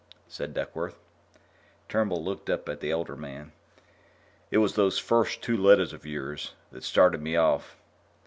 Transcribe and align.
said 0.27 0.51
Duckworth. 0.55 0.97
Turnbull 1.87 2.23
looked 2.23 2.49
up 2.49 2.67
at 2.67 2.79
the 2.79 2.91
older 2.91 3.15
man. 3.15 3.51
"It 4.49 4.57
was 4.57 4.73
those 4.73 4.97
first 4.97 5.43
two 5.43 5.55
letters 5.55 5.93
of 5.93 6.07
yours 6.07 6.55
that 6.71 6.83
started 6.83 7.21
me 7.21 7.35
off." 7.35 7.77